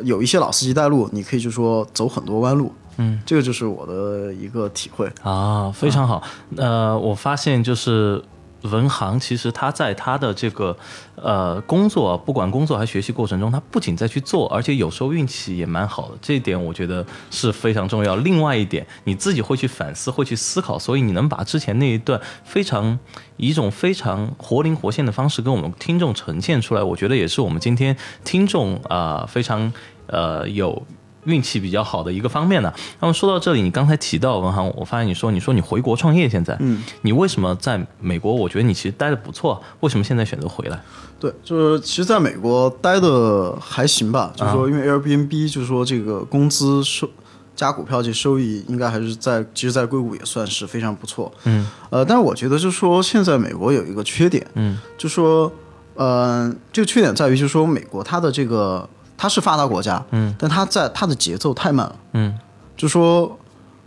[0.03, 5.11] 有一些老司机带路，你可以就说走很多弯路，嗯，这个就是我的一个体会。
[5.23, 6.23] 啊，非常好。
[6.55, 8.23] 呃，我发现就是
[8.63, 10.75] 文航，其实他在他的这个
[11.15, 16.17] 呃工作，不管工作还学习过程中，他不仅在去做，而且有时候运气也蛮好的。
[16.21, 18.15] 这一点我觉得是非常重要。
[18.17, 22.97] 另外一点，你自己会去反思，会去思考，所以你能把之前那一段非常
[23.37, 29.71] 以一种非常活灵活现的方式跟我们听众呈现出来，我觉得也是我们今天听众啊、非常
[30.07, 30.85] 呃有。
[31.25, 32.73] 运气比较好的一个方面呢。
[32.99, 38.33] 那么说到这里，你刚才提到文航，我发现你说你说你回国创业，现在，嗯，你为什么在美国？
[38.33, 40.81] 我觉得你其实待的不错，为什么现在选择回来？
[41.19, 47.09] 对，就是其实在美国待的还行吧，就是说因为 Airbnb 就是说这个工资收
[47.55, 51.31] 加股票这收益应该还是在，其实，在硅谷也算是非常不错。
[51.45, 55.49] 嗯，呃，但是我觉得就是说现在美国有一个缺点，嗯，就说，
[55.93, 58.89] 呃，这个缺点在于就是说美国它的这个
[59.23, 62.37] 它是发达国家，嗯，但它在它的节奏太慢了，嗯。
[62.75, 63.39] 就说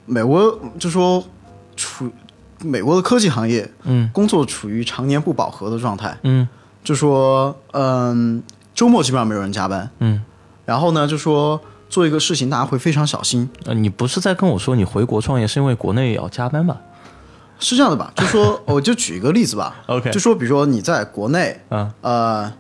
[0.07, 1.23] 美国就说
[1.77, 2.11] 处
[2.61, 4.09] 美国的科技行业嗯。
[4.15, 6.17] 工作处于常年不饱和的状态。
[6.23, 6.49] 嗯。
[6.83, 8.43] 就说，嗯，
[8.75, 10.23] 周末基本上没有人加班，嗯，
[10.65, 16.79] 然后呢，就说做一个事情，大家会非常小心，呃，你不是在跟我说你回国创业是因为国内也要加班吧？
[17.59, 18.11] 是这样的吧？
[18.17, 21.93] 就说， 我就举一个例子吧，？OK，就说，比如说你在国内，嗯。
[22.01, 22.51] 呃，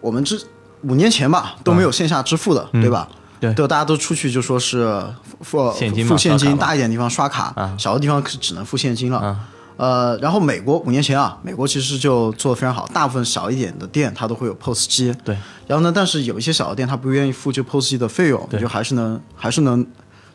[0.00, 0.40] 我们之
[0.82, 3.08] 五年前吧都没有线下支付的，对吧？
[3.10, 5.04] 嗯对大家都出去就说是
[5.40, 7.74] 付现金付现金，大一点地方刷卡，啊。
[7.76, 9.18] 小的地方可只能付现金了。
[9.18, 9.40] 啊。
[9.76, 19.84] 呃，然后美国五年前啊，美国其实就做的非常好，大部分小一点的店它都会有 POS 机，对，然后呢，但是有一些小的店，它不愿意付这 POS 机的费用，你就还是能，还是能，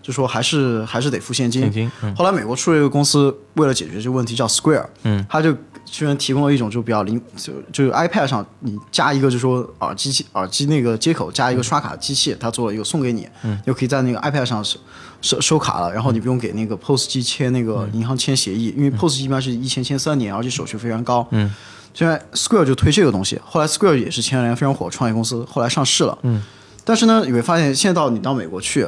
[0.01, 1.61] 就说还是还是得付现金。
[1.61, 2.13] 现金嗯。
[2.13, 5.55] 后来美国出了一个公司，为了解决这个问题，叫 Square，嗯，他就
[5.89, 14.77] 居然提供了一种就比较灵，就就是 iPad 上你加一个就说耳机器耳机那个接口加一个刷卡机器，他做了一个送给你，嗯，就可以在那个 iPad 上收
[15.21, 21.51] 收收卡了，然后你不用给那个 POS 机签那个银行签协议，因为 POS 机一般是一签签三年，而且手续非常高，嗯。
[21.93, 26.15] 现在 Square 就推这个东西，后来 Square 也是前两年非常火的创业公司，后来上市了。
[26.21, 26.43] 嗯，
[26.85, 28.87] 但是呢，你会发现现在到你到美国去，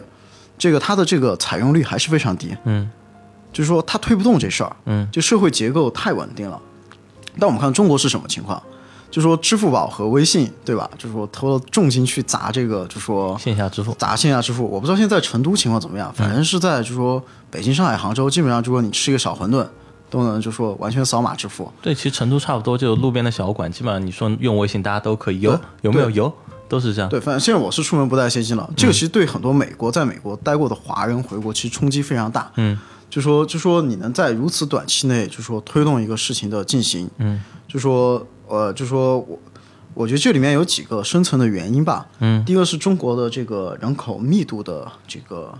[0.59, 2.55] 这个它的这个采用率还是非常低。
[2.65, 2.87] 嗯，
[3.51, 4.75] 就是说它推不动这事儿。
[4.85, 6.61] 嗯，就社会结构太稳定了。
[7.39, 8.61] 但我们看中国是什么情况？
[9.11, 10.87] 就说支付宝和微信，对吧？
[10.95, 14.63] 就是说投了重金去砸这个，就说线下支付，砸线下支付。
[14.63, 19.65] 我不知道现在成都情况怎么样，反正是在就说北京、上海、杭州，基本上就说你吃一个小馄饨，
[20.11, 21.71] 都能就说完全扫码支付。
[21.81, 26.31] 对，其实成都差不多，就路边的小馆，基本上你说用微信，大家都可以有，有没有有，
[26.67, 27.09] 都是这样。
[27.09, 28.69] 对，反正现在我是出门不带现金了。
[28.77, 32.51] 这个其实对很多美国在美国待过的华人回国，其实冲击非常大。
[32.57, 32.77] 嗯，
[33.09, 39.39] 就说就说你能在如此短期内，就说推动一个事情的进行，嗯，就说呃，就说我
[39.95, 42.05] 我觉得这里面有几个深层的原因吧。
[42.19, 45.53] 嗯，第一个是中国的这个人口密度的这个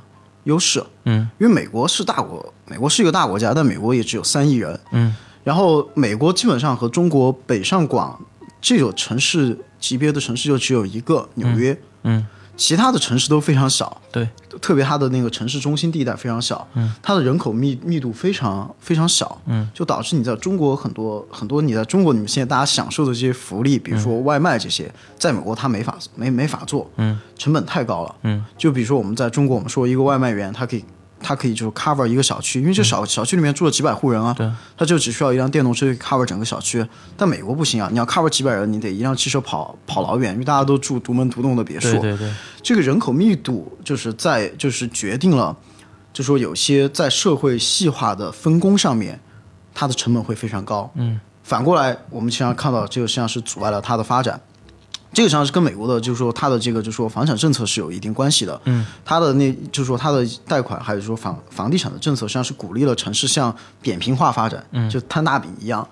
[0.44, 0.84] 优势。
[1.06, 4.80] 嗯，因为美国是大国，美国是一个大国家，但美国也只有三亿人。
[4.92, 8.20] 嗯，然后美国基本上和中国北上广
[8.62, 11.78] 这种城市级别的城市就只有一个纽约。
[12.04, 12.26] 嗯，
[12.60, 14.28] 其他的城市都非常小，对，
[14.62, 30.84] 特别它的那个城市中心地带非常小，嗯，它的人口密密度非常非常小，嗯，就导致你在中国很多很多你在中国你们现在大家享受的这些福利，比如说外卖这些，在美国它没法没没法做，嗯，成本太高了，嗯，就比如说我们在中国，我们说一个外卖员他可以
[31.22, 36.86] 它可以就是 cover 一个小区，因为这小、小区里面住了几百户人啊，对，它就只需要一辆电动车 cover 整个小区。
[37.18, 41.92] 但美国不行啊，你要 cover 几百人，你得一辆汽车跑跑老远，因为大家都住独门独栋的别墅。
[41.92, 45.56] 对对对，这个人口密度就是在就是决定了，
[46.14, 49.20] 就说有些在社会细化的分工上面，
[49.74, 50.90] 它的成本会非常高。
[50.96, 54.40] 嗯，反过来我们经常看到这个实际上是阻碍了它的发展。
[55.12, 58.62] 这个实际上是跟美国的，就是说它的这个，就是说房产政策是有一定关系的。
[58.66, 65.88] 嗯，它的那，就是说它的贷款，还有说房房地产的政策，实际上是鼓励了城市向扁平化发展，嗯，就摊大饼一样。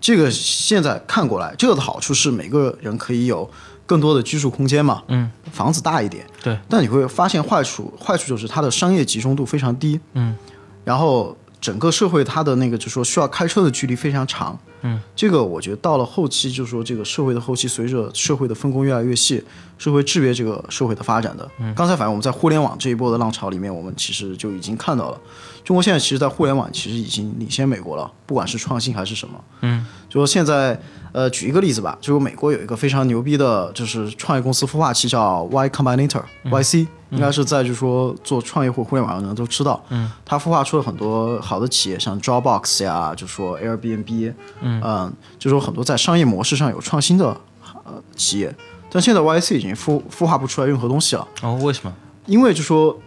[0.00, 3.48] 这个现在看过来，这个的好处是每个人可以有
[3.86, 6.58] 更多的居住空间嘛，嗯，房子大一点，对。
[6.68, 10.34] 但你会发现坏处，坏处就是它的商业集中度非常低，嗯，
[10.82, 19.42] 然后整个社会它的那个就是说需要开车的距离非常长，嗯，这个我觉得到了后期，就是说这个社会的后期，随着社会的分工越来越细，
[19.78, 21.48] 是会制约这个社会的发展的。
[21.58, 25.20] 嗯，刚才反正我们在互联网这一波的浪潮里面，我们其实就已经看到了，
[25.64, 29.38] 中国现在其实，在互联网其实已经领先美国了，不管是创新还是什么。
[29.60, 30.80] 嗯，就说现在，
[31.12, 36.86] 呃，举一个例子吧，就是美国有一个非常牛逼的，就是创业公司孵化器叫 Y Combinator，YC。
[37.12, 47.36] 应该是在就是说做创业或互联网的人都知道，嗯，它孵化出了很多好的企业，像 Dropbox 呀，就说 Airbnb，嗯，就说很多在商业模式上有创新的
[47.84, 48.56] 呃企业，
[48.90, 51.28] 但现在 YC 已经孵孵化不出来任何东西了。
[51.42, 51.92] 哦，为什么？
[52.24, 52.98] 因为就说，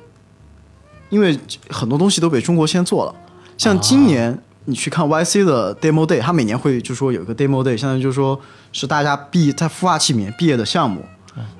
[1.10, 1.38] 因为
[1.70, 3.15] 很多东西都被中国先做了，
[3.58, 8.39] 像今年你去看 YC 的 Demo Day，它每年会就说有一个 Demo Day，相当于就是说
[8.72, 11.04] 是大家毕在孵化器里面毕业的项目。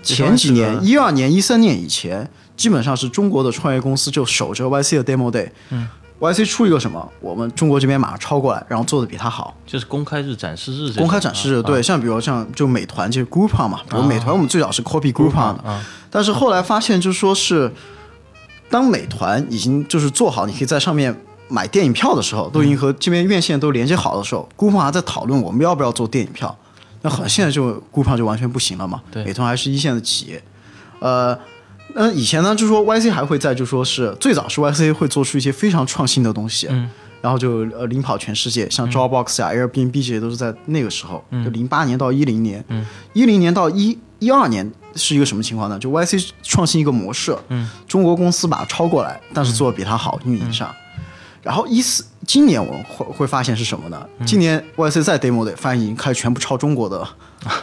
[0.02, 5.50] 前几年，一二年、一三年以前，基本上是中国的创业公司就守着 YC 的 demo day。
[5.70, 5.86] 嗯
[6.22, 9.54] ，YC 出一个什么，我们中国这边马上抄过来，然后做的比他好。
[9.66, 10.94] 就是公开日、展示日。
[10.94, 17.70] 公开展示日，对，像比如像就美团就是 Groupon 嘛，比如美团我们最早是 copy Groupon 的，但是后来发现就是说是，
[18.70, 21.16] 当美团已经就是做好，你可以在上面
[21.48, 26.56] 买电影票的时候，都已经和这边院线都连接好的时候，Groupon 还在讨论我们要不要做电影票。
[27.02, 29.00] 那很现在就估胖就完全不行了嘛。
[29.12, 30.42] 对，美团还是一线的企业，
[31.00, 31.38] 呃，
[31.94, 36.90] 那以前呢，就说 YC 还会在，就说是最早是 YC 会做出一些非常创新的东西，嗯，
[37.22, 45.78] 然后就呃领跑全世界，像 Dropbox 啊、Airbnb 这些都是在那个时候，就零八年到一零年，嗯，一零年到一一二年是一个什么情况呢？
[45.78, 50.74] 就 YC 创新一个模式，嗯，中国公司把它抄过来，但是做的比它好，运营上。
[51.42, 54.04] 然后一四今年我们会会发现是什么呢？
[54.26, 57.08] 今年 YC 在 demo 的发现已经开始全部抄中国的，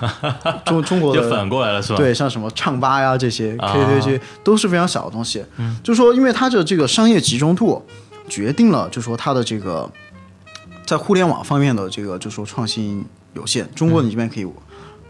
[0.64, 1.96] 中中国的就反过来了是吧？
[1.96, 5.44] 对，像什么唱吧呀这些 KTV 都是非常小的东西。
[5.56, 7.84] 嗯，就说因为它的这个商业集中度
[8.28, 9.90] 决定了，就说它的这个
[10.86, 13.68] 在互联网方面的这个就说创新有限。
[13.74, 14.46] 中国你这边可以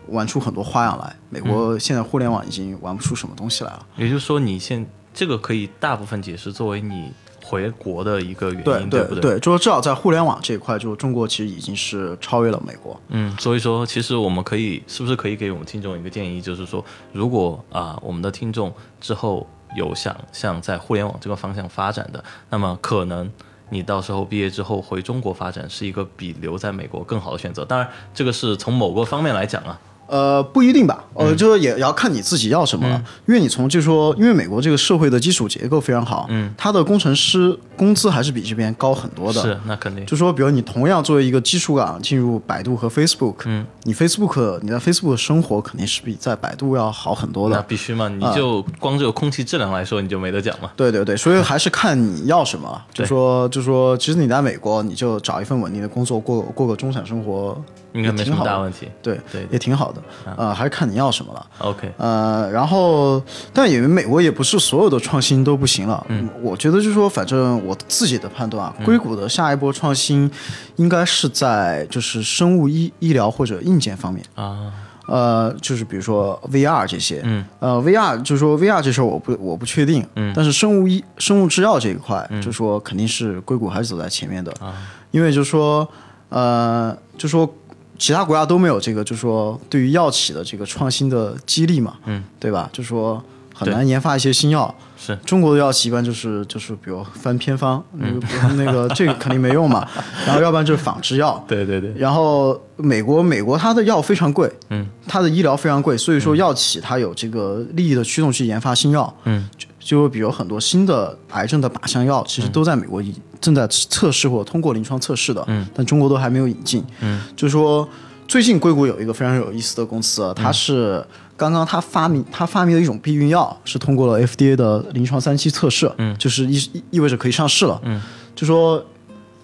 [0.08, 3.86] 玩出很多花样来，美国现在互联网已经玩不出什么东西来了。
[3.96, 7.12] 也就是说，你现这个可以大部分解释作为你。
[7.44, 9.32] 回国的一个原因，对不对？
[9.32, 12.98] 对就是至少在互联网这一块，就中国其实已经是超越了美国。
[13.08, 23.30] 嗯，所以说，其实我们可以是不是可以给我们听众一个建议，就是说，如果啊，我们的听众之后有想向在互联网这个方向发展的，那么可能
[23.68, 27.64] 你到时候毕业之后回中国发展是一个比留在美国更好的选择。
[27.64, 29.78] 当然，这个是从某个方面来讲啊。
[30.12, 33.02] 呃，不一定吧，呃，就是也要看你自己要什么了。
[33.26, 39.40] 因为你从就是说，因为美国这个社会的基础结构非常好，嗯，它的工程师工资还是比这边高很多的。
[39.40, 40.04] 是，那肯定。
[40.04, 47.56] 就说，比如你同样作为一个基础岗进入百度和 Facebook，嗯，你 Facebook 你在 Facebook 生活肯定是比在百度要好很多的。
[47.56, 50.70] 那必须嘛，你就光这个空气质量来说，你就没得讲了。
[50.76, 52.78] 对对对，所以还是看你要什么。
[52.92, 57.58] 就说就说，其实你在美国，你就找一份稳定的工作，过过个中产生活。
[57.92, 60.02] 应该没什么大问题，对对，也挺好的，
[60.36, 61.46] 呃，还是看你要什么了。
[61.58, 66.04] OK，呃，然后，但也美国也不是所有的创新都不行了。
[66.08, 70.30] 嗯，我觉得就是说，反正我自己的判断啊，硅谷的下一波创新
[70.76, 74.72] 应该是在就是生物医医疗或者硬件方面啊，
[75.06, 84.72] 呃，就是比如说 VR 这些，嗯，呃，VR 就是说 VR 这事儿我不我不确定，嗯，但是生物医生物制药这一块，就说肯定是硅谷还是走在前面的啊，
[85.10, 85.86] 因为就是说，
[86.30, 87.52] 呃，就说。
[87.98, 92.68] 其他国家都没有这个，就是说对于药企的这个创新的激励嘛，嗯，对吧？
[92.72, 93.22] 就是说
[93.54, 94.74] 很难研发一些新药。
[95.04, 99.84] 是中国的药企一般就是就是比如翻偏方，那个那个 这个肯定没用嘛。
[100.24, 101.44] 然后要不然就是仿制药。
[101.48, 101.92] 对对对。
[101.96, 109.48] 然后美国美国它的药非常贵，嗯，它的医疗非常贵，所以说药企它有这个利益的驱动去研发新药，嗯，
[109.82, 113.02] 就比如很多新的癌症的靶向药，其实都在美国
[113.40, 117.88] 正在测试或者通过临床测试的，嗯，但中国都还没有引进，嗯，就是说
[118.28, 121.04] 最近硅谷有一个非常有意思的公司，它是。
[121.34, 128.00] 刚刚它发明它发明的一种避孕药是通过了 FDA 的临床三期测试，嗯，就是意意意味着可以上市了，嗯，
[128.36, 128.84] 就说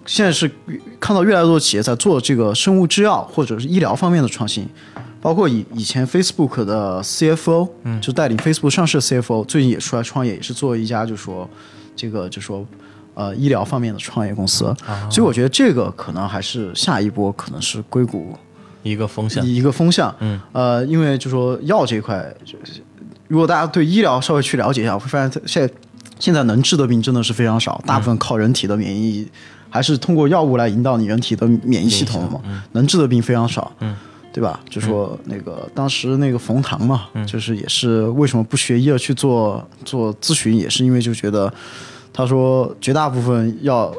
[0.05, 0.49] 现在是
[0.97, 4.65] 看到越来越多的企业在做这个生物制药或者是医疗方面的创新，
[5.21, 11.49] 包括以以前 Facebook 的 CFO，嗯，就带领 Facebook 上市的 CFO，最近也出来创业，也是做一家就说
[11.95, 12.65] 这个就说
[13.13, 14.73] 呃医疗方面的创业公司，
[15.09, 18.35] 所以我觉得这个可能还是下一波可能是硅谷。
[18.81, 22.81] 一个风向，一个风向，嗯，呃，因为就说药这一块，就是
[23.27, 25.73] 如果大家对医疗稍微去了解一下，会发现现在
[26.17, 29.27] 现在能治的病真的是非常少，大部分靠人体的免疫，
[29.69, 32.39] 还是通过药物来引导你人体的免疫系统嘛，
[32.71, 33.93] 能治的病非常少，嗯，
[34.39, 34.59] 对吧？
[34.69, 41.53] 就说那个当时那个冯唐嘛，就是也是为什么不学医而去做做咨询，也是因为就觉得
[42.13, 43.93] 他说绝大部分药。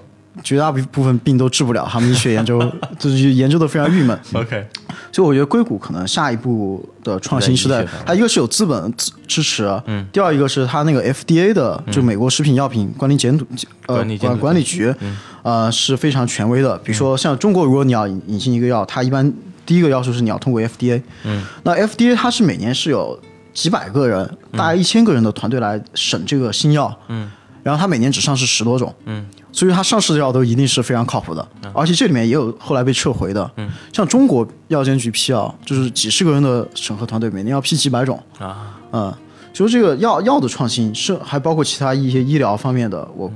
[0.44, 2.58] 绝大部分病都治不了，他们医学研究
[2.98, 4.18] 就是研究的非常郁闷。
[4.32, 4.64] OK，
[5.12, 13.44] 所以我觉得硅谷可能下一步的创新是在，它一个是有资本支支持，嗯，第二一个是它那个 FDA 的，就美国食品药品管理监督
[13.86, 14.94] 呃管管理局，
[15.42, 16.78] 呃是非常权威的。
[16.78, 19.30] 比如说像中国，如果你要引进一个药，它一般
[19.70, 23.16] 第一个要求是你要通过 FDA，嗯，那 FDA 它是每年是有
[23.54, 27.30] 几百个人，大概一千个人的团队来审这个新药，嗯，
[27.62, 29.24] 然后它每年只上市十多种，嗯。
[29.52, 33.48] 所以它上市的药都一定是非常靠谱的，而且这里面也有后来被撤回的。
[33.58, 33.70] 嗯。
[33.92, 38.20] 像中国药监局批药，就是几十个人的审核团队，每年要批几百种。
[38.40, 38.76] 啊。
[38.90, 39.14] 嗯，
[39.54, 43.30] 所以这个药药的创新是还包括其他一些医疗方面的，我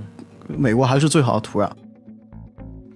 [0.48, 1.70] 美国还是最好的土壤。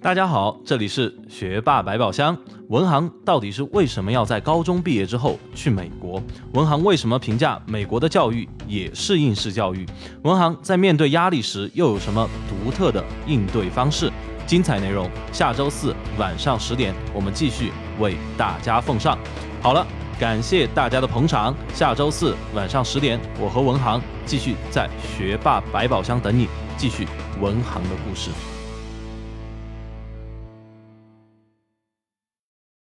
[0.01, 2.35] 大家好，这里是学霸百宝箱。
[2.69, 6.23] 文航到底是为什么要在高中毕业之后去美国？
[6.53, 9.85] 文航为什么评价美国的教育也是应试教育？
[10.23, 14.09] 文航在面对压力时又有什么独特的应对方式？
[14.47, 19.17] 精彩内容下周四晚上十点我们继续为大家奉上。
[19.61, 19.85] 好了，
[20.17, 21.53] 感谢大家的捧场。
[21.73, 26.47] 下周四晚上十点，我和文航继续在学霸百宝箱等你，
[26.77, 27.05] 继续
[27.41, 28.31] 文航的故事。